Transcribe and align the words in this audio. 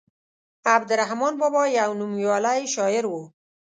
عبدالرحمان 0.75 1.33
بابا 1.41 1.63
يو 1.79 1.91
نوميالی 1.99 2.59
شاعر 2.75 3.03
وو. 3.11 3.21